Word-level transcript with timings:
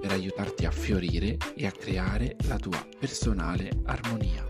per 0.00 0.12
aiutarti 0.12 0.64
a 0.64 0.70
fiorire 0.70 1.36
e 1.54 1.66
a 1.66 1.72
creare 1.72 2.36
la 2.48 2.58
tua 2.58 2.84
personale 2.98 3.70
armonia. 3.84 4.48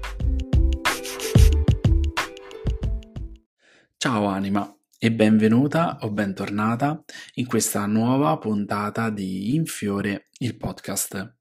Ciao 3.97 4.27
anima 4.27 4.73
e 4.97 5.13
benvenuta 5.13 5.99
o 6.03 6.11
bentornata 6.11 7.03
in 7.35 7.47
questa 7.47 7.85
nuova 7.87 8.39
puntata 8.39 9.11
di 9.11 9.55
Infiore 9.55 10.29
il 10.39 10.57
podcast. 10.57 11.39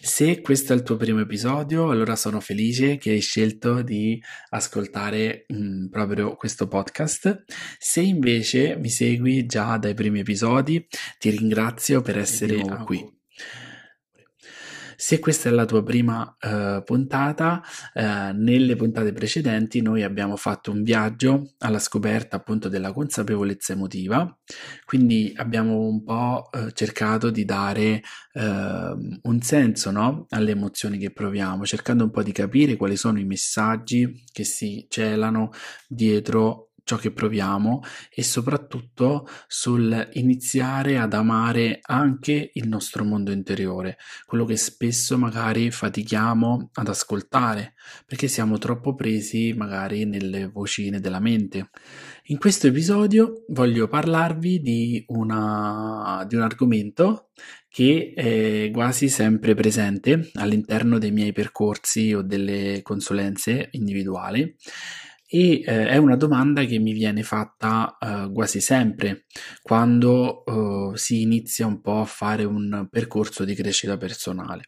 Se 0.00 0.40
questo 0.40 0.72
è 0.72 0.76
il 0.76 0.82
tuo 0.82 0.96
primo 0.96 1.20
episodio, 1.20 1.90
allora 1.90 2.16
sono 2.16 2.40
felice 2.40 2.96
che 2.96 3.10
hai 3.10 3.20
scelto 3.20 3.82
di 3.82 4.20
ascoltare 4.48 5.44
mh, 5.48 5.56
mm, 5.56 5.86
proprio 5.88 6.34
questo 6.34 6.66
podcast. 6.66 7.44
Se 7.78 8.00
invece 8.00 8.76
mi 8.76 8.88
segui 8.88 9.44
già 9.44 9.76
dai 9.76 9.94
primi 9.94 10.20
episodi, 10.20 10.86
ti 11.18 11.30
ringrazio 11.30 12.00
per 12.00 12.18
essere 12.18 12.62
qui. 12.84 13.19
Se 15.00 15.18
questa 15.18 15.48
è 15.48 15.52
la 15.52 15.64
tua 15.64 15.82
prima 15.82 16.36
uh, 16.38 16.82
puntata, 16.84 17.62
uh, 17.94 18.02
nelle 18.34 18.76
puntate 18.76 19.14
precedenti 19.14 19.80
noi 19.80 20.02
abbiamo 20.02 20.36
fatto 20.36 20.70
un 20.70 20.82
viaggio 20.82 21.54
alla 21.60 21.78
scoperta 21.78 22.36
appunto 22.36 22.68
della 22.68 22.92
consapevolezza 22.92 23.72
emotiva, 23.72 24.38
quindi 24.84 25.32
abbiamo 25.36 25.78
un 25.88 26.04
po' 26.04 26.50
uh, 26.52 26.70
cercato 26.72 27.30
di 27.30 27.46
dare 27.46 28.02
ehm, 28.32 29.20
un 29.22 29.40
senso 29.40 29.90
no? 29.90 30.26
alle 30.28 30.50
emozioni 30.50 30.98
che 30.98 31.12
proviamo, 31.12 31.64
cercando 31.64 32.04
un 32.04 32.10
po' 32.10 32.22
di 32.22 32.32
capire 32.32 32.76
quali 32.76 32.96
sono 32.96 33.18
i 33.18 33.24
messaggi 33.24 34.22
che 34.30 34.44
si 34.44 34.86
celano 34.90 35.50
dietro 35.88 36.69
ciò 36.84 36.96
che 36.96 37.12
proviamo 37.12 37.82
e 38.12 38.22
soprattutto 38.22 39.26
sul 39.46 40.08
iniziare 40.12 40.98
ad 40.98 41.14
amare 41.14 41.80
anche 41.82 42.50
il 42.54 42.68
nostro 42.68 43.04
mondo 43.04 43.30
interiore, 43.30 43.98
quello 44.26 44.44
che 44.44 44.56
spesso 44.56 45.18
magari 45.18 45.70
fatichiamo 45.70 46.70
ad 46.74 46.88
ascoltare 46.88 47.74
perché 48.06 48.28
siamo 48.28 48.58
troppo 48.58 48.94
presi 48.94 49.52
magari 49.52 50.04
nelle 50.04 50.48
vocine 50.48 51.00
della 51.00 51.20
mente. 51.20 51.70
In 52.24 52.38
questo 52.38 52.68
episodio 52.68 53.44
voglio 53.48 53.88
parlarvi 53.88 54.60
di, 54.60 55.04
una, 55.08 56.24
di 56.28 56.36
un 56.36 56.42
argomento 56.42 57.30
che 57.68 58.12
è 58.14 58.70
quasi 58.72 59.08
sempre 59.08 59.54
presente 59.54 60.30
all'interno 60.34 60.98
dei 60.98 61.12
miei 61.12 61.32
percorsi 61.32 62.12
o 62.12 62.22
delle 62.22 62.80
consulenze 62.82 63.68
individuali 63.72 64.56
e 65.32 65.62
eh, 65.64 65.86
è 65.86 65.96
una 65.96 66.16
domanda 66.16 66.64
che 66.64 66.80
mi 66.80 66.92
viene 66.92 67.22
fatta 67.22 67.96
eh, 68.00 68.32
quasi 68.32 68.60
sempre 68.60 69.26
quando 69.62 70.44
eh, 70.44 70.98
si 70.98 71.22
inizia 71.22 71.66
un 71.66 71.80
po' 71.80 72.00
a 72.00 72.04
fare 72.04 72.42
un 72.42 72.88
percorso 72.90 73.44
di 73.44 73.54
crescita 73.54 73.96
personale. 73.96 74.64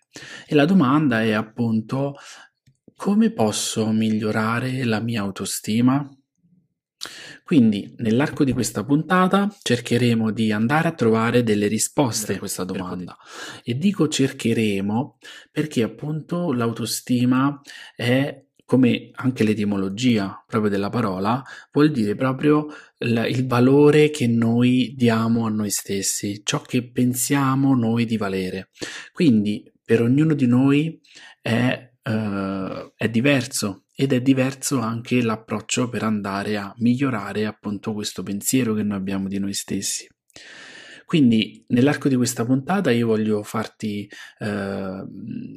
E 0.47 0.55
la 0.55 0.65
domanda 0.65 1.21
è 1.21 1.33
appunto 1.33 2.15
come 2.95 3.33
posso 3.33 3.91
migliorare 3.91 4.85
la 4.85 5.01
mia 5.01 5.23
autostima? 5.23 6.09
Quindi 7.43 7.97
nell'arco 7.99 8.45
di 8.45 8.53
questa 8.53 8.85
puntata 8.85 9.53
cercheremo 9.61 10.31
di 10.31 10.53
andare 10.53 10.87
a 10.87 10.93
trovare 10.93 11.43
delle 11.43 11.67
risposte 11.67 12.37
a 12.37 12.39
questa 12.39 12.63
domanda 12.63 13.17
e 13.65 13.77
dico 13.77 14.07
cercheremo 14.07 15.19
perché 15.51 15.83
appunto 15.83 16.53
l'autostima 16.53 17.61
è 17.97 18.45
come 18.65 19.11
anche 19.15 19.45
l'etimologia 19.45 20.43
proprio 20.47 20.71
della 20.71 20.89
parola, 20.89 21.43
vuol 21.73 21.91
dire 21.91 22.15
proprio 22.15 22.67
il, 22.99 23.27
il 23.29 23.47
valore 23.47 24.11
che 24.11 24.27
noi 24.27 24.95
diamo 24.97 25.47
a 25.47 25.51
noi 25.51 25.71
stessi, 25.71 26.43
ciò 26.45 26.63
che 26.63 26.91
pensiamo 26.91 27.75
noi 27.75 28.05
di 28.05 28.17
valere. 28.17 28.71
Quindi 29.13 29.71
per 29.85 30.01
ognuno 30.03 30.35
di 30.35 30.47
noi 30.47 31.01
è, 31.41 31.93
uh, 32.03 32.93
è 32.97 33.09
diverso 33.09 33.85
ed 33.95 34.13
è 34.13 34.21
diverso 34.23 34.79
anche 34.79 35.23
l'approccio 35.23 35.89
per 35.89 36.03
andare 36.03 36.57
a 36.57 36.73
migliorare 36.79 37.45
appunto 37.45 37.93
questo 37.93 38.23
pensiero 38.23 38.75
che 38.75 38.83
noi 38.83 38.97
abbiamo 38.97 39.29
di 39.29 39.39
noi 39.39 39.53
stessi. 39.53 40.09
Quindi 41.05 41.63
nell'arco 41.69 42.09
di 42.09 42.17
questa 42.17 42.47
puntata 42.47 42.91
io 42.91 43.07
voglio 43.07 43.43
farti 43.43 44.09
eh, 44.39 45.05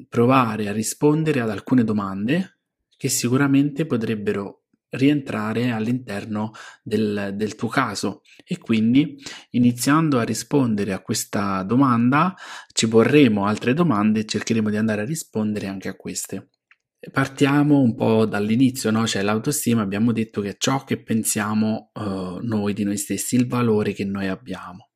provare 0.09 0.67
a 0.67 0.73
rispondere 0.73 1.39
ad 1.39 1.49
alcune 1.49 1.85
domande 1.85 2.54
che 2.97 3.09
sicuramente 3.09 3.85
potrebbero 3.85 4.65
rientrare 4.95 5.71
all'interno 5.71 6.51
del, 6.81 7.33
del, 7.35 7.55
tuo 7.55 7.67
caso 7.67 8.21
e 8.45 8.57
quindi 8.57 9.17
iniziando 9.51 10.19
a 10.19 10.23
rispondere 10.23 10.93
a 10.93 11.01
questa 11.01 11.63
domanda 11.63 12.33
ci 12.71 12.87
porremo 12.87 13.45
altre 13.45 13.73
domande 13.73 14.21
e 14.21 14.25
cercheremo 14.25 14.69
di 14.69 14.77
andare 14.77 15.01
a 15.01 15.05
rispondere 15.05 15.67
anche 15.67 15.89
a 15.89 15.95
queste. 15.95 16.49
Partiamo 17.11 17.81
un 17.81 17.93
po' 17.93 18.25
dall'inizio, 18.25 18.89
no? 18.89 19.05
cioè 19.05 19.21
l'autostima 19.21 19.83
abbiamo 19.83 20.11
detto 20.11 20.41
che 20.41 20.49
è 20.49 20.55
ciò 20.57 20.83
che 20.83 21.03
pensiamo 21.03 21.91
uh, 21.93 22.39
noi 22.41 22.73
di 22.73 22.83
noi 22.83 22.97
stessi, 22.97 23.35
il 23.35 23.47
valore 23.47 23.93
che 23.93 24.05
noi 24.05 24.27
abbiamo. 24.27 24.89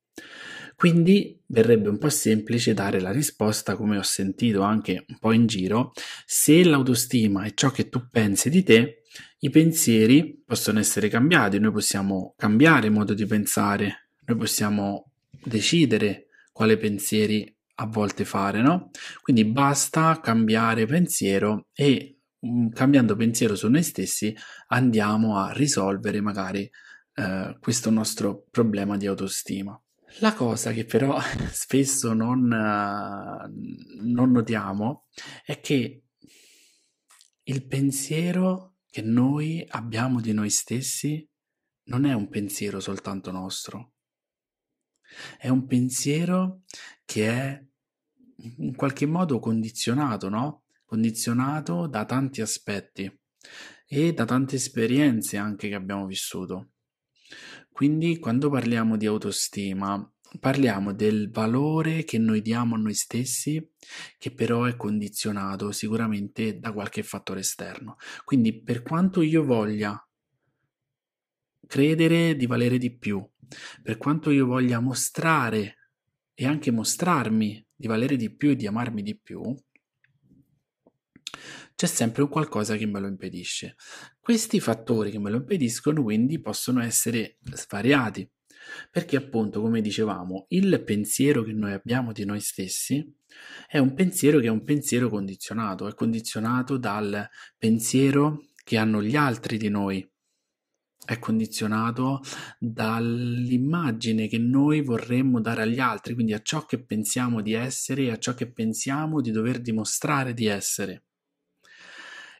Quindi 0.80 1.38
verrebbe 1.48 1.90
un 1.90 1.98
po' 1.98 2.08
semplice 2.08 2.72
dare 2.72 3.00
la 3.00 3.10
risposta, 3.10 3.76
come 3.76 3.98
ho 3.98 4.02
sentito 4.02 4.62
anche 4.62 5.04
un 5.08 5.18
po' 5.18 5.32
in 5.32 5.46
giro, 5.46 5.92
se 6.24 6.64
l'autostima 6.64 7.42
è 7.42 7.52
ciò 7.52 7.70
che 7.70 7.90
tu 7.90 8.08
pensi 8.10 8.48
di 8.48 8.62
te, 8.62 9.02
i 9.40 9.50
pensieri 9.50 10.42
possono 10.42 10.78
essere 10.78 11.10
cambiati, 11.10 11.58
noi 11.58 11.72
possiamo 11.72 12.32
cambiare 12.34 12.88
modo 12.88 13.12
di 13.12 13.26
pensare, 13.26 14.08
noi 14.24 14.38
possiamo 14.38 15.10
decidere 15.44 16.28
quale 16.50 16.78
pensieri 16.78 17.54
a 17.74 17.84
volte 17.84 18.24
fare, 18.24 18.62
no? 18.62 18.88
Quindi 19.20 19.44
basta 19.44 20.18
cambiare 20.22 20.86
pensiero 20.86 21.66
e 21.74 22.20
mm, 22.46 22.68
cambiando 22.70 23.16
pensiero 23.16 23.54
su 23.54 23.68
noi 23.68 23.82
stessi 23.82 24.34
andiamo 24.68 25.36
a 25.36 25.52
risolvere 25.52 26.22
magari 26.22 26.70
eh, 27.16 27.58
questo 27.60 27.90
nostro 27.90 28.46
problema 28.50 28.96
di 28.96 29.06
autostima. 29.06 29.78
La 30.18 30.34
cosa 30.34 30.72
che 30.72 30.84
però 30.84 31.18
spesso 31.52 32.12
non, 32.12 32.46
non 32.48 34.30
notiamo 34.30 35.06
è 35.44 35.60
che 35.60 36.04
il 37.44 37.66
pensiero 37.66 38.76
che 38.90 39.02
noi 39.02 39.64
abbiamo 39.68 40.20
di 40.20 40.32
noi 40.32 40.50
stessi 40.50 41.26
non 41.84 42.04
è 42.04 42.12
un 42.12 42.28
pensiero 42.28 42.80
soltanto 42.80 43.30
nostro, 43.30 43.94
è 45.38 45.48
un 45.48 45.66
pensiero 45.66 46.62
che 47.04 47.28
è 47.28 47.64
in 48.58 48.74
qualche 48.74 49.06
modo 49.06 49.38
condizionato, 49.38 50.28
no? 50.28 50.64
Condizionato 50.84 51.86
da 51.86 52.04
tanti 52.04 52.40
aspetti 52.40 53.20
e 53.86 54.12
da 54.12 54.24
tante 54.24 54.56
esperienze 54.56 55.36
anche 55.36 55.68
che 55.68 55.74
abbiamo 55.74 56.06
vissuto. 56.06 56.70
Quindi 57.80 58.18
quando 58.18 58.50
parliamo 58.50 58.98
di 58.98 59.06
autostima, 59.06 60.06
parliamo 60.38 60.92
del 60.92 61.30
valore 61.30 62.04
che 62.04 62.18
noi 62.18 62.42
diamo 62.42 62.74
a 62.74 62.78
noi 62.78 62.92
stessi, 62.92 63.70
che 64.18 64.34
però 64.34 64.64
è 64.64 64.76
condizionato 64.76 65.72
sicuramente 65.72 66.58
da 66.58 66.74
qualche 66.74 67.02
fattore 67.02 67.40
esterno. 67.40 67.96
Quindi 68.22 68.60
per 68.60 68.82
quanto 68.82 69.22
io 69.22 69.44
voglia 69.44 69.98
credere 71.66 72.36
di 72.36 72.44
valere 72.44 72.76
di 72.76 72.94
più, 72.94 73.26
per 73.82 73.96
quanto 73.96 74.28
io 74.28 74.44
voglia 74.44 74.78
mostrare 74.80 75.92
e 76.34 76.44
anche 76.44 76.70
mostrarmi 76.70 77.66
di 77.74 77.86
valere 77.86 78.16
di 78.16 78.28
più 78.28 78.50
e 78.50 78.56
di 78.56 78.66
amarmi 78.66 79.00
di 79.00 79.18
più, 79.18 79.40
c'è 81.80 81.86
sempre 81.86 82.20
un 82.20 82.28
qualcosa 82.28 82.76
che 82.76 82.84
me 82.84 83.00
lo 83.00 83.06
impedisce. 83.06 83.74
Questi 84.20 84.60
fattori 84.60 85.10
che 85.10 85.18
me 85.18 85.30
lo 85.30 85.38
impediscono 85.38 86.02
quindi 86.02 86.38
possono 86.38 86.82
essere 86.82 87.38
svariati, 87.54 88.30
perché 88.90 89.16
appunto, 89.16 89.62
come 89.62 89.80
dicevamo, 89.80 90.44
il 90.50 90.82
pensiero 90.84 91.42
che 91.42 91.54
noi 91.54 91.72
abbiamo 91.72 92.12
di 92.12 92.26
noi 92.26 92.40
stessi 92.40 93.10
è 93.66 93.78
un 93.78 93.94
pensiero 93.94 94.40
che 94.40 94.48
è 94.48 94.50
un 94.50 94.62
pensiero 94.62 95.08
condizionato, 95.08 95.88
è 95.88 95.94
condizionato 95.94 96.76
dal 96.76 97.26
pensiero 97.56 98.48
che 98.62 98.76
hanno 98.76 99.02
gli 99.02 99.16
altri 99.16 99.56
di 99.56 99.70
noi, 99.70 100.06
è 101.02 101.18
condizionato 101.18 102.20
dall'immagine 102.58 104.28
che 104.28 104.36
noi 104.36 104.82
vorremmo 104.82 105.40
dare 105.40 105.62
agli 105.62 105.78
altri, 105.78 106.12
quindi 106.12 106.34
a 106.34 106.42
ciò 106.42 106.66
che 106.66 106.84
pensiamo 106.84 107.40
di 107.40 107.54
essere 107.54 108.02
e 108.02 108.10
a 108.10 108.18
ciò 108.18 108.34
che 108.34 108.52
pensiamo 108.52 109.22
di 109.22 109.30
dover 109.30 109.62
dimostrare 109.62 110.34
di 110.34 110.44
essere. 110.44 111.04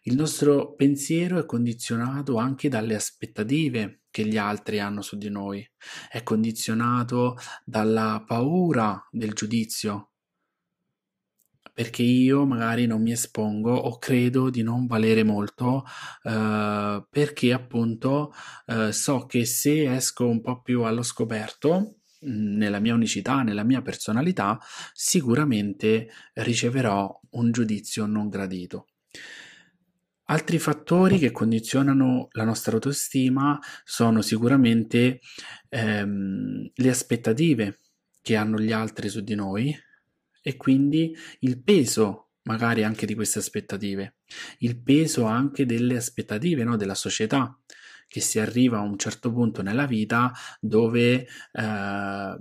Il 0.05 0.15
nostro 0.15 0.75
pensiero 0.75 1.39
è 1.39 1.45
condizionato 1.45 2.37
anche 2.37 2.71
dalle 2.71 2.95
aspettative 2.95 4.05
che 4.11 4.27
gli 4.27 4.39
altri 4.39 4.81
hanno 4.81 5.03
su 5.03 5.19
di 5.19 5.29
noi, 5.29 5.69
è 6.11 6.23
condizionato 6.23 7.37
dalla 7.65 8.25
paura 8.27 9.07
del 9.11 9.35
giudizio, 9.35 10.13
perché 11.73 12.03
io 12.03 12.47
magari 12.47 12.87
non 12.87 13.03
mi 13.03 13.13
espongo 13.13 13.75
o 13.75 13.99
credo 13.99 14.51
di 14.51 14.63
non 14.63 14.87
valere 14.87 15.23
molto 15.23 15.85
eh, 16.23 17.07
perché 17.09 17.53
appunto 17.53 18.33
eh, 18.67 18.93
so 18.93 19.27
che 19.27 19.45
se 19.45 19.95
esco 19.95 20.27
un 20.27 20.41
po' 20.41 20.63
più 20.63 20.83
allo 20.83 21.03
scoperto 21.03 22.01
mm, 22.27 22.57
nella 22.57 22.81
mia 22.81 22.95
unicità, 22.95 23.43
nella 23.43 23.65
mia 23.65 23.83
personalità, 23.83 24.59
sicuramente 24.93 26.09
riceverò 26.35 27.21
un 27.31 27.53
giudizio 27.53 28.07
non 28.07 28.29
gradito. 28.29 28.87
Altri 30.31 30.61
fattori 30.61 31.19
che 31.19 31.33
condizionano 31.33 32.29
la 32.33 32.45
nostra 32.45 32.75
autostima 32.75 33.59
sono 33.83 34.23
sicuramente 34.23 35.19
ehm, 35.69 36.71
le 36.73 36.89
aspettative 36.89 37.81
che 38.23 38.37
hanno 38.37 38.61
gli 38.61 38.71
altri 38.71 39.09
su 39.09 39.23
di 39.23 39.35
noi, 39.35 39.77
e 40.41 40.57
quindi 40.57 41.13
il 41.41 41.61
peso 41.61 42.29
magari 42.43 42.85
anche 42.85 43.07
di 43.07 43.17
queste 43.17 43.41
aspettative, 43.41 44.19
il 44.59 44.81
peso 44.81 45.25
anche 45.25 45.67
delle 45.67 45.97
aspettative 45.97 46.63
no, 46.63 46.77
della 46.77 46.95
società, 46.95 47.59
che 48.07 48.21
si 48.21 48.39
arriva 48.39 48.79
a 48.79 48.83
un 48.83 48.99
certo 48.99 49.33
punto 49.33 49.63
nella 49.63 49.87
vita 49.87 50.33
dove 50.61 51.27
eh, 51.53 52.41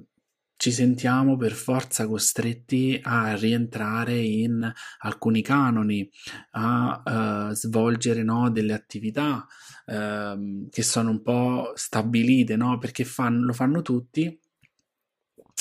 ci 0.59 0.73
sentiamo 0.73 1.37
per 1.37 1.53
forza 1.53 2.05
costretti 2.05 2.99
a 3.01 3.33
rientrare 3.33 4.17
in 4.17 4.69
alcuni 4.99 5.41
canoni, 5.41 6.09
a 6.51 7.49
uh, 7.49 7.53
svolgere 7.53 8.23
no, 8.23 8.51
delle 8.51 8.73
attività 8.73 9.47
uh, 9.85 10.67
che 10.69 10.83
sono 10.83 11.11
un 11.11 11.21
po' 11.21 11.71
stabilite, 11.75 12.57
no? 12.57 12.77
perché 12.77 13.05
fanno, 13.05 13.45
lo 13.45 13.53
fanno 13.53 13.81
tutti 13.81 14.37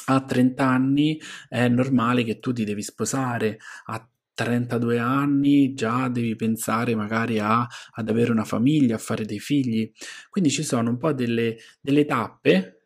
a 0.06 0.20
30 0.20 0.66
anni 0.66 1.20
è 1.48 1.68
normale 1.68 2.24
che 2.24 2.40
tu 2.40 2.52
ti 2.52 2.64
devi 2.64 2.82
sposare, 2.82 3.60
a 3.84 4.04
32 4.34 4.98
anni 4.98 5.74
già 5.74 6.08
devi 6.08 6.34
pensare 6.34 6.96
magari 6.96 7.38
a, 7.38 7.64
ad 7.92 8.08
avere 8.08 8.32
una 8.32 8.44
famiglia, 8.44 8.96
a 8.96 8.98
fare 8.98 9.24
dei 9.24 9.38
figli. 9.38 9.92
Quindi 10.28 10.50
ci 10.50 10.64
sono 10.64 10.90
un 10.90 10.96
po' 10.98 11.12
delle, 11.12 11.56
delle 11.80 12.04
tappe 12.04 12.80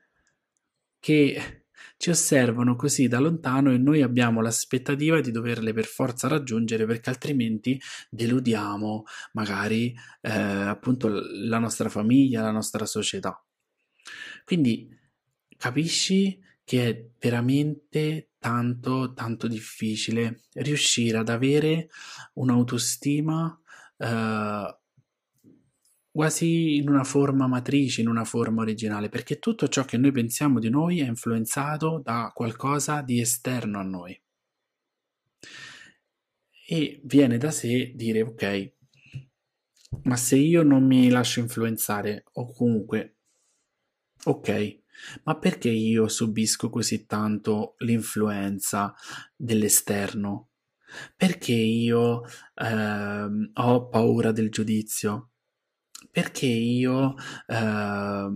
che 0.99 1.62
ci 2.03 2.11
osservano 2.11 2.75
così 2.75 3.07
da 3.07 3.21
lontano 3.21 3.71
e 3.71 3.79
noi 3.79 4.03
abbiamo 4.03 4.41
l'aspettativa 4.41 5.21
di 5.21 5.31
doverle 5.31 5.73
per 5.73 5.85
forza 5.85 6.27
raggiungere 6.27 6.85
perché 6.85 7.11
altrimenti 7.11 7.81
deludiamo 8.11 9.05
magari 9.35 9.95
eh, 10.21 10.33
appunto 10.33 11.09
la 11.09 11.61
nostra 11.61 11.89
famiglia, 11.89 12.43
la 12.43 12.51
nostra 12.51 12.87
società. 12.87 13.41
Quindi 14.45 14.89
capisci 15.57 16.41
che 16.65 16.89
è 16.89 17.07
veramente 17.21 18.31
tanto, 18.37 19.13
tanto 19.13 19.47
difficile 19.47 20.41
riuscire 20.55 21.19
ad 21.19 21.29
avere 21.29 21.89
un'autostima 22.33 23.61
eh, 23.99 24.77
quasi 26.13 26.77
in 26.77 26.91
una 26.91 27.05
forma 27.05 27.47
matrice, 27.47 28.03
in 28.03 28.09
una 28.09 28.25
forma 28.25 28.61
originale, 28.61 29.09
perché 29.09 29.39
tutto 29.39 29.67
ciò 29.69 29.85
che 29.85 29.97
noi 29.97 30.13
pensiamo 30.13 30.59
di 30.61 30.69
noi 30.69 31.01
è 31.01 31.07
influenzato 31.07 32.01
da 32.05 32.31
qualcosa 32.35 33.01
di 33.01 33.19
esterno 33.19 33.79
a 33.79 33.83
noi. 33.83 34.21
E 36.69 37.01
viene 37.05 37.39
da 37.39 37.51
sé 37.51 37.93
dire, 37.95 38.23
ok, 38.23 38.73
ma 40.05 40.17
se 40.17 40.37
io 40.37 40.63
non 40.63 40.85
mi 40.87 41.09
lascio 41.09 41.41
influenzare, 41.41 42.25
o 42.33 42.53
comunque, 42.53 43.17
ok, 44.25 44.81
ma 45.25 45.39
perché 45.39 45.71
io 45.71 46.09
subisco 46.09 46.69
così 46.69 47.07
tanto 47.07 47.75
l'influenza 47.79 48.95
dell'esterno? 49.35 50.51
Perché 51.17 51.53
io 51.55 52.23
eh, 52.55 53.29
ho 53.55 53.89
paura 53.89 54.31
del 54.31 54.51
giudizio? 54.51 55.32
Perché 56.13 56.45
io 56.45 57.15
eh, 57.47 58.31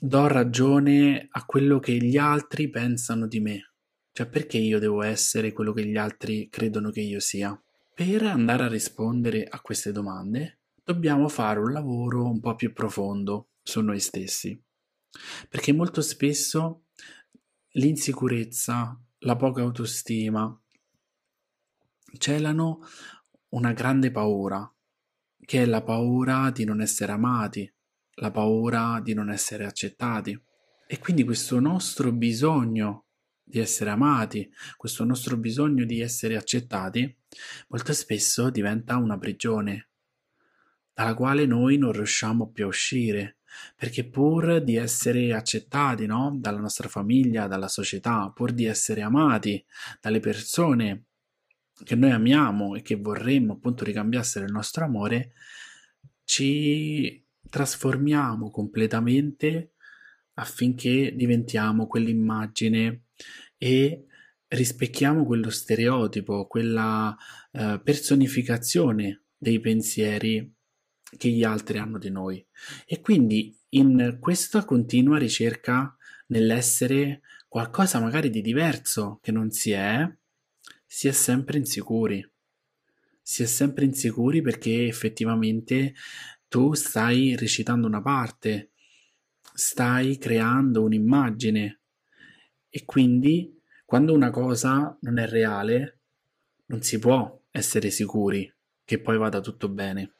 do 0.00 0.26
ragione 0.26 1.28
a 1.30 1.44
quello 1.44 1.78
che 1.80 1.92
gli 1.98 2.16
altri 2.16 2.70
pensano 2.70 3.26
di 3.26 3.40
me? 3.40 3.72
Cioè 4.10 4.26
perché 4.26 4.56
io 4.56 4.78
devo 4.78 5.02
essere 5.02 5.52
quello 5.52 5.74
che 5.74 5.84
gli 5.84 5.98
altri 5.98 6.48
credono 6.48 6.90
che 6.90 7.02
io 7.02 7.20
sia? 7.20 7.60
Per 7.94 8.22
andare 8.22 8.64
a 8.64 8.68
rispondere 8.68 9.44
a 9.44 9.60
queste 9.60 9.92
domande 9.92 10.60
dobbiamo 10.82 11.28
fare 11.28 11.58
un 11.58 11.72
lavoro 11.72 12.24
un 12.24 12.40
po' 12.40 12.54
più 12.54 12.72
profondo 12.72 13.48
su 13.62 13.82
noi 13.82 14.00
stessi. 14.00 14.58
Perché 15.46 15.74
molto 15.74 16.00
spesso 16.00 16.84
l'insicurezza, 17.72 18.98
la 19.18 19.36
poca 19.36 19.60
autostima 19.60 20.58
celano 22.16 22.80
una 23.50 23.72
grande 23.72 24.10
paura, 24.10 24.72
che 25.48 25.62
è 25.62 25.64
la 25.64 25.80
paura 25.80 26.50
di 26.50 26.64
non 26.64 26.82
essere 26.82 27.10
amati, 27.10 27.74
la 28.16 28.30
paura 28.30 29.00
di 29.02 29.14
non 29.14 29.30
essere 29.30 29.64
accettati. 29.64 30.38
E 30.86 30.98
quindi 30.98 31.24
questo 31.24 31.58
nostro 31.58 32.12
bisogno 32.12 33.06
di 33.42 33.58
essere 33.58 33.88
amati, 33.88 34.46
questo 34.76 35.04
nostro 35.04 35.38
bisogno 35.38 35.86
di 35.86 36.02
essere 36.02 36.36
accettati, 36.36 37.16
molto 37.68 37.94
spesso 37.94 38.50
diventa 38.50 38.98
una 38.98 39.16
prigione, 39.16 39.88
dalla 40.92 41.14
quale 41.14 41.46
noi 41.46 41.78
non 41.78 41.92
riusciamo 41.92 42.50
più 42.50 42.64
a 42.64 42.68
uscire, 42.68 43.38
perché 43.74 44.06
pur 44.06 44.62
di 44.62 44.76
essere 44.76 45.32
accettati, 45.32 46.04
no? 46.04 46.36
Dalla 46.38 46.60
nostra 46.60 46.90
famiglia, 46.90 47.46
dalla 47.46 47.68
società, 47.68 48.30
pur 48.34 48.52
di 48.52 48.66
essere 48.66 49.00
amati 49.00 49.64
dalle 49.98 50.20
persone 50.20 51.07
che 51.84 51.94
noi 51.94 52.10
amiamo 52.10 52.74
e 52.74 52.82
che 52.82 52.96
vorremmo 52.96 53.54
appunto 53.54 53.84
ricambiassero 53.84 54.44
il 54.44 54.52
nostro 54.52 54.84
amore, 54.84 55.32
ci 56.24 57.24
trasformiamo 57.48 58.50
completamente 58.50 59.72
affinché 60.34 61.14
diventiamo 61.14 61.86
quell'immagine 61.86 63.04
e 63.56 64.06
rispecchiamo 64.48 65.24
quello 65.24 65.50
stereotipo, 65.50 66.46
quella 66.46 67.16
eh, 67.52 67.80
personificazione 67.82 69.24
dei 69.36 69.60
pensieri 69.60 70.54
che 71.16 71.28
gli 71.30 71.42
altri 71.42 71.78
hanno 71.78 71.98
di 71.98 72.10
noi. 72.10 72.44
E 72.86 73.00
quindi 73.00 73.56
in 73.70 74.18
questa 74.20 74.64
continua 74.64 75.18
ricerca 75.18 75.96
nell'essere 76.28 77.22
qualcosa 77.48 78.00
magari 78.00 78.30
di 78.30 78.42
diverso 78.42 79.18
che 79.22 79.32
non 79.32 79.50
si 79.50 79.72
è, 79.72 80.06
si 80.90 81.06
è 81.06 81.12
sempre 81.12 81.58
insicuri. 81.58 82.26
Si 83.20 83.42
è 83.42 83.46
sempre 83.46 83.84
insicuri 83.84 84.40
perché 84.40 84.86
effettivamente 84.86 85.94
tu 86.48 86.72
stai 86.72 87.36
recitando 87.36 87.86
una 87.86 88.00
parte, 88.00 88.70
stai 89.52 90.16
creando 90.16 90.82
un'immagine 90.82 91.80
e 92.70 92.84
quindi 92.86 93.54
quando 93.84 94.14
una 94.14 94.30
cosa 94.30 94.96
non 95.02 95.18
è 95.18 95.28
reale 95.28 96.00
non 96.66 96.80
si 96.80 96.98
può 96.98 97.42
essere 97.50 97.90
sicuri 97.90 98.50
che 98.82 98.98
poi 98.98 99.18
vada 99.18 99.40
tutto 99.40 99.68
bene. 99.68 100.14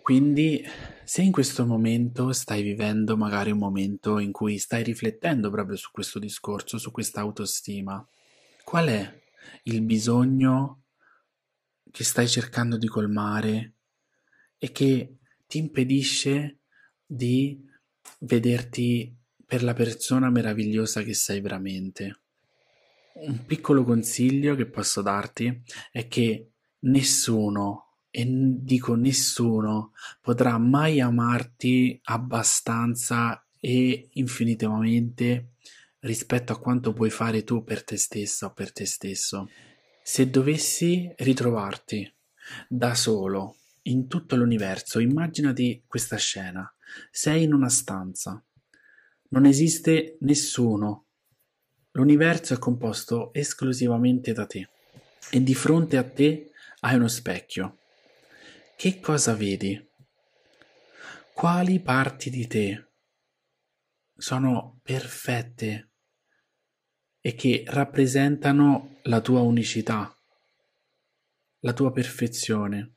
Quindi, 0.00 0.64
se 1.04 1.22
in 1.22 1.30
questo 1.30 1.64
momento 1.64 2.32
stai 2.32 2.62
vivendo 2.62 3.16
magari 3.16 3.50
un 3.50 3.58
momento 3.58 4.18
in 4.18 4.32
cui 4.32 4.58
stai 4.58 4.82
riflettendo 4.82 5.50
proprio 5.50 5.76
su 5.76 5.90
questo 5.92 6.18
discorso, 6.18 6.78
su 6.78 6.90
questa 6.90 7.20
autostima, 7.20 8.04
qual 8.64 8.88
è 8.88 9.20
il 9.64 9.82
bisogno 9.82 10.84
che 11.90 12.04
stai 12.04 12.28
cercando 12.28 12.76
di 12.76 12.86
colmare 12.86 13.74
e 14.58 14.72
che 14.72 15.18
ti 15.46 15.58
impedisce 15.58 16.60
di 17.04 17.60
vederti 18.20 19.14
per 19.44 19.62
la 19.62 19.74
persona 19.74 20.30
meravigliosa 20.30 21.02
che 21.02 21.14
sei 21.14 21.40
veramente? 21.40 22.20
Un 23.14 23.44
piccolo 23.44 23.84
consiglio 23.84 24.54
che 24.54 24.66
posso 24.66 25.02
darti 25.02 25.62
è 25.90 26.08
che 26.08 26.52
nessuno 26.80 27.98
e 28.10 28.26
dico 28.26 28.94
nessuno 28.94 29.92
potrà 30.20 30.58
mai 30.58 31.00
amarti 31.00 31.98
abbastanza 32.04 33.46
e 33.60 34.08
infinitamente 34.12 35.51
rispetto 36.02 36.52
a 36.52 36.58
quanto 36.58 36.92
puoi 36.92 37.10
fare 37.10 37.42
tu 37.42 37.64
per 37.64 37.82
te 37.82 37.96
stessa 37.96 38.46
o 38.46 38.52
per 38.52 38.72
te 38.72 38.86
stesso. 38.86 39.48
Se 40.02 40.30
dovessi 40.30 41.12
ritrovarti 41.16 42.12
da 42.68 42.94
solo 42.94 43.56
in 43.82 44.06
tutto 44.06 44.36
l'universo, 44.36 45.00
immaginati 45.00 45.82
questa 45.86 46.16
scena. 46.16 46.72
Sei 47.10 47.42
in 47.42 47.52
una 47.52 47.68
stanza. 47.68 48.42
Non 49.30 49.44
esiste 49.46 50.16
nessuno. 50.20 51.06
L'universo 51.92 52.54
è 52.54 52.58
composto 52.58 53.32
esclusivamente 53.32 54.32
da 54.32 54.46
te. 54.46 54.68
E 55.30 55.42
di 55.42 55.54
fronte 55.54 55.96
a 55.96 56.08
te 56.08 56.50
hai 56.80 56.96
uno 56.96 57.08
specchio 57.08 57.78
che 58.82 58.98
cosa 58.98 59.34
vedi? 59.34 59.80
Quali 61.32 61.78
parti 61.78 62.30
di 62.30 62.48
te 62.48 62.88
sono 64.16 64.80
perfette 64.82 65.91
e 67.24 67.36
che 67.36 67.62
rappresentano 67.68 68.98
la 69.04 69.20
tua 69.20 69.40
unicità, 69.40 70.14
la 71.60 71.72
tua 71.72 71.92
perfezione? 71.92 72.96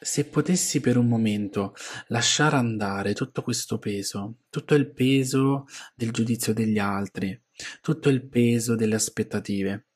Se 0.00 0.24
potessi 0.24 0.80
per 0.80 0.96
un 0.96 1.06
momento 1.06 1.74
lasciare 2.06 2.56
andare 2.56 3.12
tutto 3.12 3.42
questo 3.42 3.78
peso, 3.78 4.38
tutto 4.48 4.74
il 4.74 4.90
peso 4.90 5.66
del 5.94 6.10
giudizio 6.10 6.54
degli 6.54 6.78
altri, 6.78 7.38
tutto 7.82 8.08
il 8.08 8.26
peso 8.26 8.76
delle 8.76 8.94
aspettative, 8.94 9.88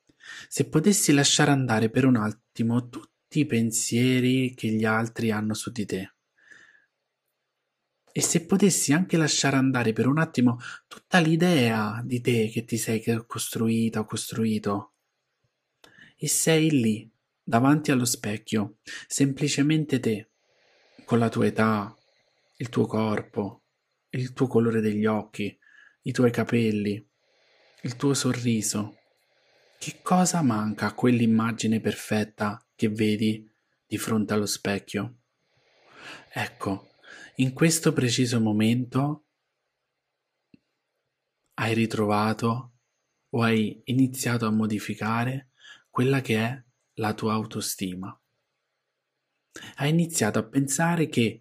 se 0.47 0.68
potessi 0.68 1.14
lasciare 1.14 1.50
andare 1.50 1.88
per 1.88 2.04
un 2.04 2.16
attimo 2.16 2.90
tutti 2.90 3.40
i 3.40 3.47
pensieri 3.47 4.54
che 4.54 4.68
gli 4.68 4.85
altri 4.85 5.30
hanno 5.30 5.54
su 5.54 5.73
di 5.73 5.87
te, 5.87 6.13
e 8.16 8.21
se 8.21 8.47
potessi 8.47 8.92
anche 8.92 9.16
lasciare 9.16 9.56
andare 9.56 9.92
per 9.92 10.06
un 10.06 10.18
attimo 10.18 10.61
tutta 10.87 11.18
l'idea 11.18 12.00
di 12.04 12.21
te 12.21 12.49
che 12.49 12.64
ti 12.64 12.76
sei 12.76 13.02
costruita 13.26 13.99
o 13.99 14.04
costruito, 14.04 14.92
e 16.16 16.28
sei 16.28 16.71
lì 16.71 17.11
davanti 17.42 17.90
allo 17.90 18.04
specchio, 18.04 18.76
semplicemente 19.09 19.99
te, 19.99 20.30
con 21.04 21.18
la 21.18 21.28
tua 21.28 21.47
età, 21.47 21.92
il 22.59 22.68
tuo 22.68 22.87
corpo, 22.87 23.64
il 24.11 24.33
tuo 24.33 24.47
colore 24.47 24.80
degli 24.80 25.06
occhi, 25.06 25.59
i 26.02 26.12
tuoi 26.12 26.30
capelli, 26.30 27.04
il 27.80 27.97
tuo 27.97 28.14
sorriso. 28.14 28.97
Che 29.76 29.99
cosa 30.02 30.40
manca 30.40 30.87
a 30.87 30.94
quell'immagine 30.94 31.80
perfetta 31.80 32.64
che 32.76 32.88
vedi 32.88 33.50
di 33.85 33.99
fronte 33.99 34.35
allo 34.35 34.47
specchio? 34.47 35.16
Ecco, 36.33 36.93
in 37.36 37.52
questo 37.52 37.92
preciso 37.92 38.40
momento 38.40 39.24
hai 41.54 41.74
ritrovato 41.74 42.72
o 43.30 43.42
hai 43.42 43.80
iniziato 43.86 44.46
a 44.46 44.50
modificare 44.50 45.50
quella 45.90 46.20
che 46.20 46.36
è 46.36 46.62
la 46.94 47.14
tua 47.14 47.32
autostima. 47.32 48.16
Hai 49.76 49.90
iniziato 49.90 50.38
a 50.38 50.44
pensare 50.44 51.08
che 51.08 51.40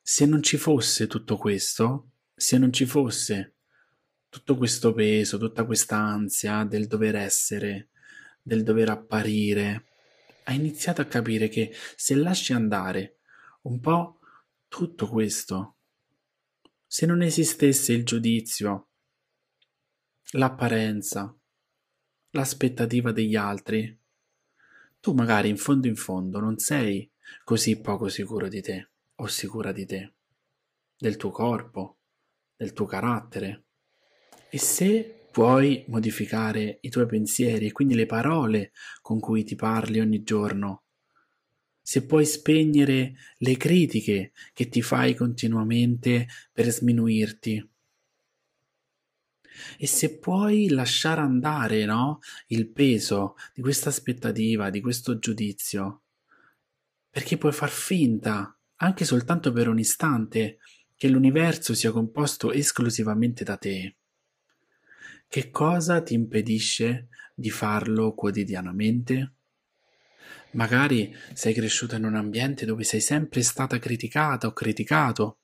se 0.00 0.26
non 0.26 0.42
ci 0.42 0.56
fosse 0.56 1.06
tutto 1.06 1.36
questo, 1.36 2.10
se 2.34 2.58
non 2.58 2.72
ci 2.72 2.86
fosse 2.86 3.54
tutto 4.28 4.56
questo 4.56 4.92
peso, 4.92 5.38
tutta 5.38 5.64
questa 5.64 5.96
ansia 5.96 6.64
del 6.64 6.86
dover 6.86 7.16
essere, 7.16 7.88
del 8.40 8.62
dover 8.62 8.90
apparire, 8.90 9.86
hai 10.44 10.56
iniziato 10.56 11.00
a 11.00 11.06
capire 11.06 11.48
che 11.48 11.74
se 11.96 12.14
lasci 12.14 12.52
andare 12.52 13.18
un 13.62 13.80
po' 13.80 14.17
tutto 14.68 15.08
questo, 15.08 15.76
se 16.86 17.06
non 17.06 17.22
esistesse 17.22 17.92
il 17.92 18.04
giudizio, 18.04 18.90
l'apparenza, 20.32 21.36
l'aspettativa 22.30 23.12
degli 23.12 23.34
altri, 23.34 23.98
tu 25.00 25.12
magari 25.12 25.48
in 25.48 25.56
fondo 25.56 25.86
in 25.86 25.96
fondo 25.96 26.38
non 26.38 26.58
sei 26.58 27.10
così 27.44 27.80
poco 27.80 28.08
sicuro 28.08 28.48
di 28.48 28.60
te 28.60 28.90
o 29.16 29.26
sicura 29.26 29.72
di 29.72 29.86
te, 29.86 30.14
del 30.96 31.16
tuo 31.16 31.30
corpo, 31.30 31.98
del 32.56 32.72
tuo 32.72 32.86
carattere. 32.86 33.64
E 34.50 34.58
se 34.58 35.26
puoi 35.30 35.84
modificare 35.88 36.78
i 36.82 36.88
tuoi 36.88 37.06
pensieri 37.06 37.66
e 37.66 37.72
quindi 37.72 37.94
le 37.94 38.06
parole 38.06 38.72
con 39.00 39.20
cui 39.20 39.44
ti 39.44 39.54
parli 39.54 40.00
ogni 40.00 40.22
giorno, 40.22 40.84
se 41.88 42.04
puoi 42.04 42.26
spegnere 42.26 43.14
le 43.38 43.56
critiche 43.56 44.32
che 44.52 44.68
ti 44.68 44.82
fai 44.82 45.14
continuamente 45.14 46.28
per 46.52 46.68
sminuirti, 46.68 47.66
e 49.78 49.86
se 49.86 50.18
puoi 50.18 50.68
lasciare 50.68 51.22
andare, 51.22 51.86
no, 51.86 52.18
il 52.48 52.68
peso 52.68 53.36
di 53.54 53.62
questa 53.62 53.88
aspettativa, 53.88 54.68
di 54.68 54.82
questo 54.82 55.18
giudizio, 55.18 56.02
perché 57.08 57.38
puoi 57.38 57.52
far 57.52 57.70
finta, 57.70 58.54
anche 58.76 59.06
soltanto 59.06 59.50
per 59.50 59.68
un 59.68 59.78
istante, 59.78 60.58
che 60.94 61.08
l'universo 61.08 61.72
sia 61.72 61.90
composto 61.90 62.52
esclusivamente 62.52 63.44
da 63.44 63.56
te. 63.56 63.96
Che 65.26 65.50
cosa 65.50 66.02
ti 66.02 66.12
impedisce 66.12 67.08
di 67.34 67.48
farlo 67.48 68.12
quotidianamente? 68.12 69.32
Magari 70.52 71.14
sei 71.34 71.54
cresciuta 71.54 71.96
in 71.96 72.04
un 72.04 72.14
ambiente 72.14 72.64
dove 72.66 72.84
sei 72.84 73.00
sempre 73.00 73.42
stata 73.42 73.78
criticata 73.78 74.46
o 74.46 74.52
criticato 74.52 75.38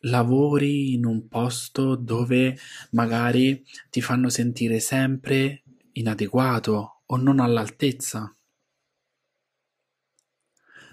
lavori 0.00 0.92
in 0.94 1.04
un 1.04 1.26
posto 1.28 1.96
dove 1.96 2.58
magari 2.90 3.64
ti 3.90 4.00
fanno 4.00 4.28
sentire 4.28 4.80
sempre 4.80 5.62
inadeguato 5.92 7.02
o 7.06 7.16
non 7.16 7.40
all'altezza. 7.40 8.30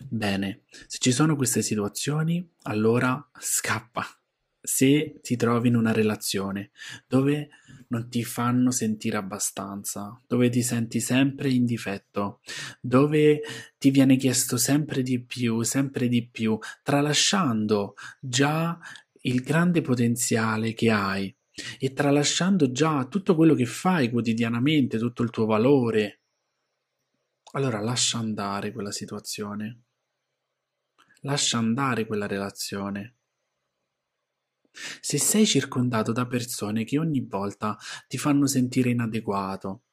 Bene, 0.10 0.64
se 0.88 0.98
ci 1.00 1.12
sono 1.12 1.36
queste 1.36 1.62
situazioni, 1.62 2.48
allora 2.64 3.30
scappa. 3.40 4.23
Se 4.66 5.20
ti 5.22 5.36
trovi 5.36 5.68
in 5.68 5.76
una 5.76 5.92
relazione 5.92 6.72
dove 7.06 7.50
non 7.90 8.10
ti 8.10 8.24
fanno 8.24 8.72
sentire 8.72 9.18
abbastanza, 9.18 10.20
dove 10.26 10.50
ti 10.50 10.62
senti 10.62 11.02
sempre 11.02 11.50
in 11.50 11.66
difetto, 11.66 12.40
dove 12.80 13.42
ti 13.78 13.92
viene 13.92 14.16
chiesto 14.16 14.56
sempre 14.56 15.04
di 15.04 15.22
più, 15.22 15.62
sempre 15.64 16.08
di 16.08 16.26
più, 16.26 16.58
tralasciando 16.82 17.96
già 18.22 18.80
il 19.22 19.42
grande 19.42 19.82
potenziale 19.82 20.74
che 20.74 20.90
hai 20.92 21.36
e 21.78 21.92
tralasciando 21.92 22.72
già 22.72 23.06
tutto 23.06 23.36
quello 23.36 23.56
che 23.56 23.66
fai 23.66 24.10
quotidianamente, 24.10 24.98
tutto 24.98 25.24
il 25.24 25.30
tuo 25.30 25.46
valore, 25.46 26.22
allora 27.52 27.80
lascia 27.80 28.18
andare 28.18 28.72
quella 28.72 28.92
situazione, 28.92 29.82
lascia 31.22 31.58
andare 31.58 32.06
quella 32.08 32.28
relazione. 32.28 33.18
Se 35.02 35.18
sei 35.18 35.46
circondato 35.46 36.12
da 36.12 36.26
persone 36.26 36.84
che 36.84 36.98
ogni 36.98 37.22
volta 37.22 37.78
ti 38.08 38.18
fanno 38.18 38.48
sentire 38.48 38.90
inadeguato, 38.90 39.84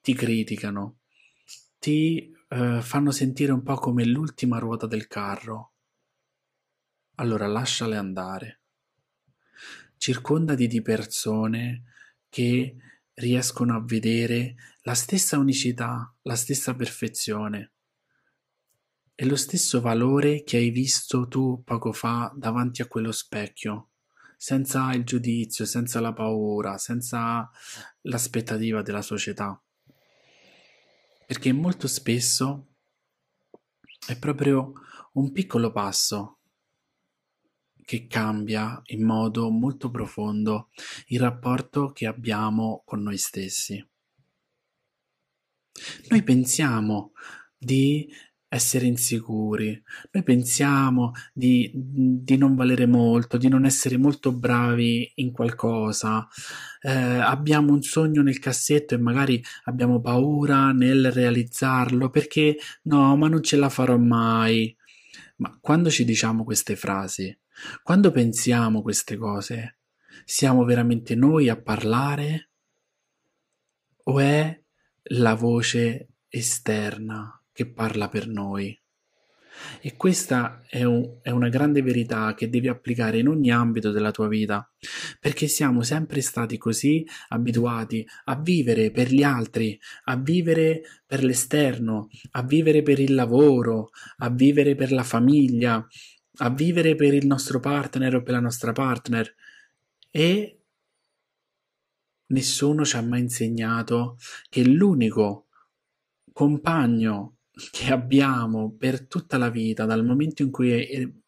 ti 0.00 0.14
criticano, 0.14 0.98
ti 1.78 2.32
eh, 2.48 2.80
fanno 2.80 3.10
sentire 3.10 3.52
un 3.52 3.62
po' 3.62 3.74
come 3.74 4.04
l'ultima 4.04 4.58
ruota 4.58 4.86
del 4.86 5.08
carro, 5.08 5.72
allora 7.16 7.46
lasciale 7.46 7.96
andare. 7.96 8.60
Circondati 9.96 10.66
di 10.66 10.82
persone 10.82 11.84
che 12.28 12.76
riescono 13.14 13.76
a 13.76 13.84
vedere 13.84 14.54
la 14.82 14.94
stessa 14.94 15.38
unicità, 15.38 16.14
la 16.22 16.34
stessa 16.34 16.74
perfezione 16.74 17.72
e 19.14 19.24
lo 19.26 19.36
stesso 19.36 19.80
valore 19.80 20.42
che 20.42 20.56
hai 20.56 20.70
visto 20.70 21.28
tu 21.28 21.62
poco 21.64 21.92
fa 21.92 22.32
davanti 22.34 22.82
a 22.82 22.86
quello 22.86 23.12
specchio, 23.12 23.91
senza 24.42 24.92
il 24.92 25.04
giudizio, 25.04 25.64
senza 25.64 26.00
la 26.00 26.12
paura, 26.12 26.76
senza 26.76 27.48
l'aspettativa 28.00 28.82
della 28.82 29.00
società. 29.00 29.62
Perché 31.24 31.52
molto 31.52 31.86
spesso 31.86 32.74
è 34.04 34.18
proprio 34.18 34.72
un 35.12 35.30
piccolo 35.30 35.70
passo 35.70 36.40
che 37.84 38.08
cambia 38.08 38.82
in 38.86 39.04
modo 39.04 39.48
molto 39.48 39.92
profondo 39.92 40.70
il 41.06 41.20
rapporto 41.20 41.92
che 41.92 42.08
abbiamo 42.08 42.82
con 42.84 43.00
noi 43.00 43.18
stessi. 43.18 43.88
Noi 46.08 46.22
pensiamo 46.24 47.12
di 47.56 48.12
essere 48.52 48.84
insicuri, 48.84 49.82
noi 50.10 50.22
pensiamo 50.22 51.12
di, 51.32 51.70
di, 51.74 52.36
non 52.36 52.54
valere 52.54 52.84
molto, 52.84 53.38
di 53.38 53.48
non 53.48 53.64
essere 53.64 53.96
molto 53.96 54.30
bravi 54.30 55.10
in 55.16 55.32
qualcosa, 55.32 56.28
eh, 56.82 56.90
abbiamo 56.90 57.72
un 57.72 57.80
sogno 57.80 58.20
nel 58.20 58.38
cassetto 58.38 58.94
e 58.94 58.98
magari 58.98 59.42
abbiamo 59.64 60.02
paura 60.02 60.70
nel 60.72 61.10
realizzarlo 61.10 62.10
perché 62.10 62.58
no, 62.82 63.16
ma 63.16 63.26
non 63.28 63.42
ce 63.42 63.56
la 63.56 63.70
farò 63.70 63.96
mai. 63.96 64.76
Ma 65.36 65.56
quando 65.58 65.88
ci 65.88 66.04
diciamo 66.04 66.44
queste 66.44 66.76
frasi, 66.76 67.34
quando 67.82 68.10
pensiamo 68.10 68.82
queste 68.82 69.16
cose, 69.16 69.78
siamo 70.26 70.64
veramente 70.64 71.14
noi 71.14 71.48
a 71.48 71.56
parlare? 71.56 72.50
O 74.04 74.20
è 74.20 74.60
la 75.04 75.34
voce 75.34 76.08
esterna 76.28 77.41
che 77.52 77.66
parla 77.66 78.08
per 78.08 78.26
noi? 78.28 78.76
E 79.80 79.96
questa 79.96 80.62
è, 80.66 80.82
un, 80.84 81.18
è, 81.22 81.30
una 81.30 81.48
grande 81.48 81.82
verità 81.82 82.34
che 82.34 82.48
devi 82.48 82.68
applicare 82.68 83.18
in 83.18 83.28
ogni 83.28 83.50
ambito 83.50 83.90
della 83.90 84.10
tua 84.10 84.26
vita, 84.26 84.68
perché 85.20 85.46
siamo 85.46 85.82
sempre 85.82 86.20
stati 86.20 86.56
così 86.56 87.06
abituati 87.28 88.06
a 88.24 88.40
vivere 88.40 88.90
per 88.90 89.12
gli 89.12 89.22
altri, 89.22 89.78
a 90.04 90.16
vivere 90.16 90.82
per 91.06 91.22
l'esterno, 91.22 92.08
a 92.32 92.42
vivere 92.42 92.82
per 92.82 92.98
il 92.98 93.14
lavoro, 93.14 93.90
a 94.18 94.30
vivere 94.30 94.74
per 94.74 94.90
la 94.90 95.04
famiglia, 95.04 95.86
a 96.36 96.50
vivere 96.50 96.94
per 96.94 97.12
il 97.12 97.26
nostro 97.26 97.60
partner 97.60 98.16
o 98.16 98.22
per 98.22 98.32
la 98.32 98.40
nostra 98.40 98.72
partner 98.72 99.34
e 100.10 100.60
nessuno 102.26 102.84
ci 102.84 102.96
ha 102.96 103.02
mai 103.02 103.20
insegnato 103.20 104.16
che 104.48 104.64
l'unico 104.64 105.48
compagno 106.32 107.36
che 107.70 107.92
abbiamo 107.92 108.74
per 108.76 109.06
tutta 109.06 109.36
la 109.36 109.50
vita, 109.50 109.84
dal 109.84 110.04
momento 110.04 110.42
in 110.42 110.50
cui 110.50 111.22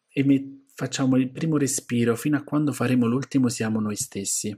facciamo 0.73 1.17
il 1.17 1.31
primo 1.31 1.57
respiro 1.57 2.15
fino 2.15 2.37
a 2.37 2.43
quando 2.43 2.73
faremo 2.73 3.05
l'ultimo, 3.05 3.49
siamo 3.49 3.79
noi 3.79 3.95
stessi. 3.95 4.57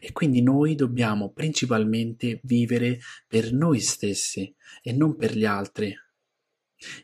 E 0.00 0.12
quindi 0.12 0.42
noi 0.42 0.74
dobbiamo 0.74 1.32
principalmente 1.32 2.40
vivere 2.42 2.98
per 3.26 3.52
noi 3.52 3.80
stessi 3.80 4.52
e 4.82 4.92
non 4.92 5.16
per 5.16 5.36
gli 5.36 5.44
altri. 5.44 5.94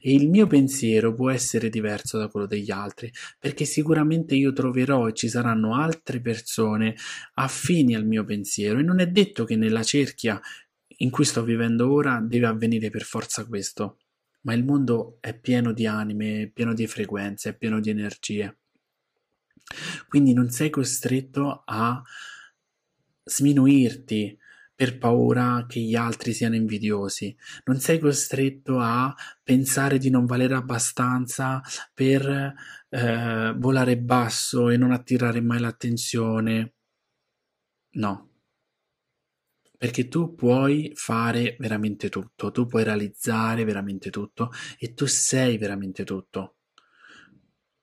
E 0.01 0.15
il 0.15 0.29
mio 0.29 0.47
pensiero 0.47 1.15
può 1.15 1.31
essere 1.31 1.69
diverso 1.69 2.19
da 2.19 2.29
quello 2.29 2.47
degli 2.47 2.71
altri, 2.71 3.13
perché 3.39 3.65
sicuramente 3.65 4.35
io 4.35 4.53
troverò 4.53 5.09
e 5.09 5.13
ci 5.13 5.29
saranno 5.29 5.75
altre 5.75 6.21
persone 6.21 6.95
affini 7.35 7.95
al 7.95 8.07
mio 8.07 8.25
pensiero 8.25 8.79
e 8.79 8.83
non 8.83 9.01
è 9.01 9.07
detto 9.07 9.45
che 9.45 9.57
nella 9.57 9.83
cerchia 9.83 10.41
in 10.97 11.11
cui 11.11 11.25
sto 11.25 11.43
vivendo 11.43 11.93
ora 11.93 12.21
deve 12.21 12.47
avvenire 12.47 12.91
per 12.91 13.03
forza 13.03 13.45
questo, 13.47 13.99
ma 14.43 14.55
il 14.55 14.65
mondo 14.65 15.19
è 15.21 15.39
pieno 15.39 15.73
di 15.73 15.87
anime, 15.87 16.43
è 16.43 16.47
pieno 16.49 16.73
di 16.73 16.87
frequenze, 16.87 17.51
è 17.51 17.57
pieno 17.57 17.81
di 17.81 17.91
energie. 17.91 18.59
Quindi 20.09 20.33
non 20.33 20.51
sei 20.51 20.71
costretto 20.71 21.63
a 21.65 22.03
sminuirti 23.25 24.39
per 24.77 24.99
paura 24.99 25.65
che 25.67 25.81
gli 25.81 25.97
altri 25.97 26.33
siano 26.33 26.55
invidiosi, 26.55 27.35
non 27.65 27.81
sei 27.81 27.99
costretto 27.99 28.79
a 28.79 29.13
pensare 29.43 29.99
di 29.99 30.11
non 30.11 30.27
valere 30.27 30.55
abbastanza 30.55 31.63
per 31.95 32.55
eh, 32.91 33.55
volare 33.57 33.99
basso 33.99 34.69
e 34.69 34.77
non 34.77 34.93
attirare 34.93 35.41
mai 35.41 35.61
l'attenzione. 35.61 36.75
No, 37.97 38.36
perché 39.77 40.09
tu 40.09 40.35
puoi 40.35 40.93
fare 40.95 41.57
veramente 41.59 42.09
tutto, 42.09 42.51
tu 42.51 42.67
puoi 42.67 42.85
realizzare 42.85 43.65
veramente 43.65 44.11
tutto 44.11 44.51
e 44.79 44.95
tu 44.95 45.07
sei 45.07 45.59
veramente 45.59 46.05
tutto. 46.05 46.57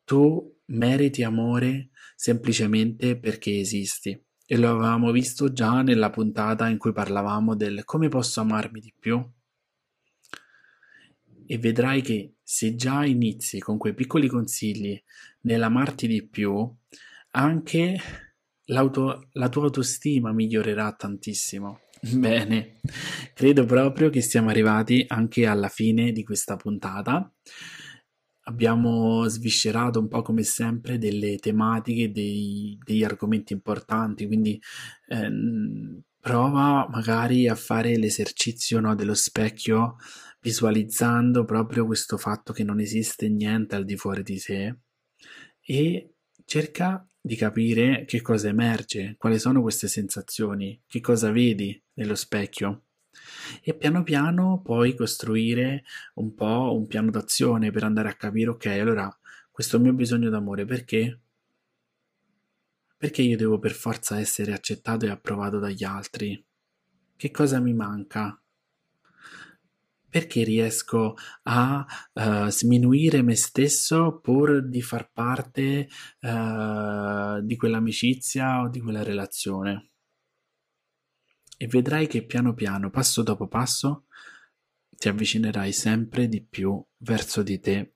Tu 0.04 0.60
meriti 0.66 1.24
amore 1.24 1.90
semplicemente 2.16 3.18
perché 3.20 3.60
esisti. 3.60 4.22
E 4.46 4.58
lo 4.58 4.72
avevamo 4.72 5.12
visto 5.12 5.54
già 5.54 5.82
nella 5.82 6.10
puntata 6.10 6.68
in 6.68 6.78
cui 6.78 6.92
parlavamo 6.92 7.56
del 7.56 7.84
come 7.86 8.10
posso 8.10 8.42
amarmi 8.42 8.80
di 8.80 8.94
più. 8.98 9.26
E 11.46 11.58
vedrai 11.58 12.02
che 12.02 12.36
se 12.44 12.76
già 12.76 13.06
inizi 13.06 13.60
con 13.60 13.78
quei 13.78 13.94
piccoli 13.94 14.28
consigli 14.28 15.02
nell'amarti 15.42 16.08
di 16.08 16.28
più, 16.28 16.70
anche 17.32 18.00
la 18.66 18.90
tua 18.90 19.28
autostima 19.40 20.34
migliorerà 20.34 20.94
tantissimo. 20.94 21.80
Bene, 22.12 22.80
credo 23.34 23.66
proprio 23.66 24.10
che 24.10 24.20
siamo 24.22 24.50
arrivati 24.50 25.06
anche 25.08 25.46
alla 25.46 25.70
fine 25.70 26.12
di 26.12 26.24
questa 26.24 26.58
puntata. 26.58 27.32
Abbiamo 28.46 29.26
sviscerato 29.30 30.00
un 30.00 30.10
po' 30.10 30.22
come 30.22 30.44
sempre 30.44 30.98
delle 30.98 31.38
tematiche, 31.38 32.12
dei, 32.12 32.78
degli 32.84 33.06
argomenti 33.06 33.54
importanti, 33.54 34.28
quindi 34.28 34.62
ehm, 35.08 36.02
prova 36.20 36.86
magari 36.90 37.48
a 37.48 37.56
fare 37.56 37.96
l'esercizio 37.98 38.82
no, 38.82 38.96
dello 38.96 39.14
specchio 39.14 39.96
visualizzando 40.42 41.46
proprio 41.46 41.86
questo 41.86 42.18
fatto 42.18 42.52
che 42.52 42.66
non 42.66 42.82
esiste 42.82 43.30
niente 43.30 43.76
al 43.76 43.86
di 43.86 43.96
fuori 43.96 44.24
di 44.24 44.38
sé 44.40 44.76
e 45.62 46.16
cerca 46.44 47.08
di 47.26 47.38
capire 47.38 48.04
che 48.04 48.22
cosa 48.22 48.50
emerge, 48.50 49.16
quali 49.18 49.40
sono 49.40 49.62
queste 49.62 49.88
sensazioni, 49.88 50.82
che 50.86 51.00
cosa 51.00 51.32
vedi 51.32 51.82
nello 51.94 52.16
specchio 52.16 52.84
e 53.62 53.74
piano 53.76 54.04
piano 54.04 54.62
poi 54.62 54.94
costruire 54.94 55.86
un 56.16 56.34
po' 56.34 56.76
un 56.76 56.86
piano 56.86 57.12
d'azione 57.12 57.72
per 57.72 57.86
andare 57.86 58.10
a 58.10 58.16
capire 58.16 58.50
ok, 58.50 58.66
allora 58.66 59.10
questo 59.50 59.80
mio 59.80 59.94
bisogno 59.94 60.30
d'amore 60.30 60.66
perché? 60.66 61.22
Perché 62.98 63.22
io 63.22 63.38
devo 63.38 63.58
per 63.58 63.72
forza 63.72 64.20
essere 64.20 64.52
accettato 64.52 65.06
e 65.06 65.10
approvato 65.10 65.60
dagli 65.60 65.86
altri? 65.86 66.46
Che 67.16 67.32
cosa 67.32 67.62
mi 67.62 67.74
manca? 67.74 68.38
Perché 70.14 70.44
riesco 70.44 71.16
a 71.42 71.84
uh, 72.14 72.48
sminuire 72.48 73.24
me 73.24 73.36
stesso 73.36 74.20
pur 74.20 74.62
di 74.62 74.80
far 74.80 75.10
parte 75.12 75.90
uh, 76.20 77.42
di 77.42 77.56
quell'amicizia 77.56 78.62
o 78.62 78.70
di 78.70 78.80
quella 78.80 79.02
relazione. 79.02 79.90
E 81.58 81.66
vedrai 81.66 82.06
che 82.06 82.28
piano 82.28 82.54
piano, 82.54 82.92
passo 82.92 83.24
dopo 83.24 83.48
passo, 83.48 84.06
ti 84.96 85.10
avvicinerai 85.10 85.72
sempre 85.74 86.28
di 86.28 86.46
più 86.46 86.80
verso 86.98 87.42
di 87.42 87.60
te 87.60 87.96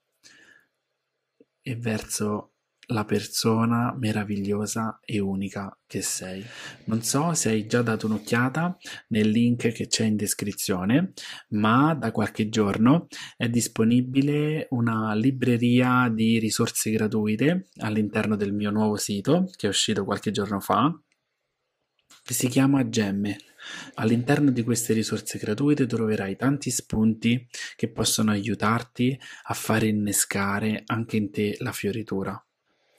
e 1.62 1.76
verso 1.76 2.54
la 2.88 3.04
persona 3.04 3.93
meravigliosa 3.97 5.00
e 5.04 5.19
unica 5.19 5.78
che 5.86 6.02
sei. 6.02 6.43
Non 6.86 7.02
so 7.02 7.34
se 7.34 7.50
hai 7.50 7.65
già 7.67 7.82
dato 7.82 8.06
un'occhiata 8.06 8.78
nel 9.10 9.30
link 9.30 9.71
che 9.71 9.88
c'è 9.88 10.06
in 10.06 10.15
descrizione, 10.15 11.13
ma 11.50 11.93
da 11.95 12.12
qualche 12.12 12.50
giorno 12.50 13.08
è 13.36 13.50
disponibile 13.50 14.67
una 14.71 15.13
libreria 15.15 16.10
di 16.13 16.39
risorse 16.39 16.91
gratuite 16.91 17.69
all'interno 17.78 18.36
del 18.36 18.54
mio 18.54 18.71
nuovo 18.71 18.95
sito 18.95 19.50
che 19.56 19.67
è 19.67 19.69
uscito 19.69 20.06
qualche 20.06 20.32
giorno 20.32 20.60
fa, 20.60 20.93
che 22.23 22.34
si 22.34 22.47
chiama 22.47 22.88
Gemme. 22.88 23.38
All'interno 23.95 24.50
di 24.50 24.63
queste 24.63 24.93
risorse 24.93 25.38
gratuite 25.38 25.86
troverai 25.86 26.38
tanti 26.38 26.69
spunti 26.69 27.47
che 27.76 27.89
possono 27.89 28.32
aiutarti 28.32 29.19
a 29.43 29.54
fare 29.54 29.88
innescare 29.88 30.84
anche 30.86 31.17
in 31.17 31.32
te 31.32 31.58
la 31.60 31.73
fioritura. 31.73 32.41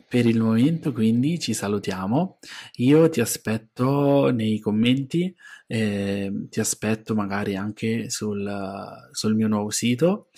Per 0.08 0.24
il 0.24 0.40
momento 0.40 0.92
quindi 0.92 1.38
ci 1.38 1.52
salutiamo, 1.52 2.38
io 2.76 3.10
ti 3.10 3.20
aspetto 3.20 4.30
nei 4.30 4.58
commenti, 4.58 5.34
eh, 5.66 6.46
ti 6.48 6.60
aspetto 6.60 7.14
magari 7.14 7.56
anche 7.56 8.08
sul, 8.08 8.50
sul 9.12 9.34
mio 9.34 9.48
nuovo 9.48 9.68
sito 9.68 10.30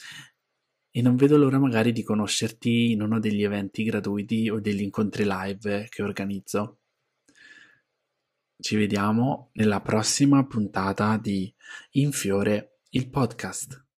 e 0.90 1.02
non 1.02 1.14
vedo 1.14 1.37
l'ora 1.37 1.61
magari 1.61 1.92
di 1.92 2.02
conoscerti 2.02 2.90
in 2.90 3.02
uno 3.02 3.20
degli 3.20 3.44
eventi 3.44 3.85
gratuiti 3.85 4.50
o 4.50 4.59
degli 4.59 4.83
incontri 4.83 5.24
live 5.24 5.87
che 5.88 6.02
organizzo. 6.02 6.80
Ci 8.59 8.74
vediamo 8.74 9.50
nella 9.52 9.80
prossima 9.80 10.44
puntata 10.46 11.16
di 11.16 11.54
Infiore 11.92 12.80
il 12.90 13.09
podcast. 13.09 13.87